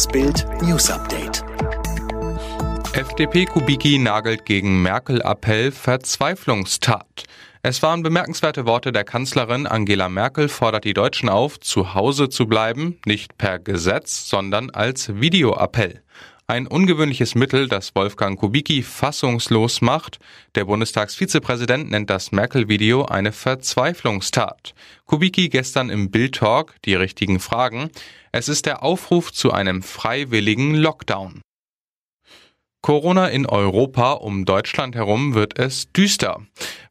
[0.00, 1.44] Das Bild News Update.
[2.94, 7.24] FDP Kubicki nagelt gegen Merkel-Appell Verzweiflungstat.
[7.62, 9.66] Es waren bemerkenswerte Worte der Kanzlerin.
[9.66, 15.20] Angela Merkel fordert die Deutschen auf, zu Hause zu bleiben, nicht per Gesetz, sondern als
[15.20, 16.02] Videoappell.
[16.50, 20.18] Ein ungewöhnliches Mittel, das Wolfgang Kubicki fassungslos macht.
[20.56, 24.74] Der Bundestagsvizepräsident nennt das Merkel-Video eine Verzweiflungstat.
[25.06, 27.90] Kubicki gestern im Bild-Talk die richtigen Fragen.
[28.32, 31.40] Es ist der Aufruf zu einem freiwilligen Lockdown.
[32.82, 36.40] Corona in Europa, um Deutschland herum wird es düster.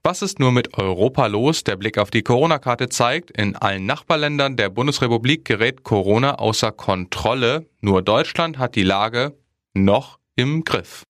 [0.04, 1.66] Was ist nur mit Europa los?
[1.66, 7.66] Der Blick auf die Corona-Karte zeigt, in allen Nachbarländern der Bundesrepublik gerät Corona außer Kontrolle.
[7.82, 9.36] Nur Deutschland hat die Lage
[9.74, 11.04] noch im Griff.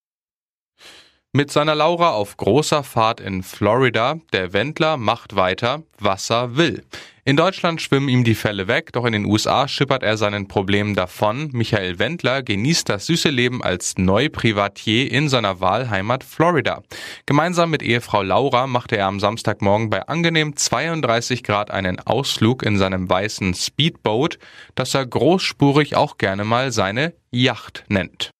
[1.31, 6.83] Mit seiner Laura auf großer Fahrt in Florida, der Wendler macht weiter, was er will.
[7.23, 10.95] In Deutschland schwimmen ihm die Fälle weg, doch in den USA schippert er seinen Problemen
[10.95, 11.49] davon.
[11.53, 16.81] Michael Wendler genießt das süße Leben als Neuprivatier in seiner Wahlheimat Florida.
[17.27, 22.79] Gemeinsam mit Ehefrau Laura machte er am Samstagmorgen bei angenehm 32 Grad einen Ausflug in
[22.79, 24.39] seinem weißen Speedboat,
[24.73, 28.31] das er großspurig auch gerne mal seine Yacht nennt.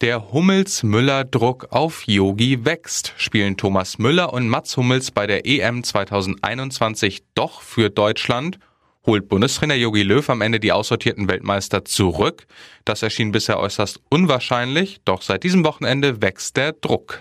[0.00, 3.12] Der Hummels-Müller-Druck auf Yogi wächst.
[3.18, 8.58] Spielen Thomas Müller und Mats Hummels bei der EM 2021 doch für Deutschland?
[9.04, 12.46] Holt Bundestrainer Yogi Löw am Ende die aussortierten Weltmeister zurück?
[12.86, 17.20] Das erschien bisher äußerst unwahrscheinlich, doch seit diesem Wochenende wächst der Druck.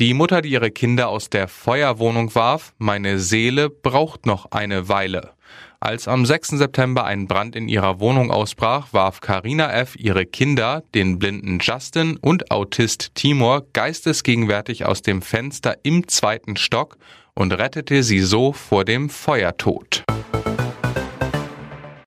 [0.00, 5.30] Die Mutter, die ihre Kinder aus der Feuerwohnung warf, meine Seele braucht noch eine Weile.
[5.84, 6.50] Als am 6.
[6.50, 9.96] September ein Brand in ihrer Wohnung ausbrach, warf Karina F.
[9.96, 16.98] ihre Kinder, den blinden Justin und Autist Timor, geistesgegenwärtig aus dem Fenster im zweiten Stock
[17.34, 20.04] und rettete sie so vor dem Feuertod.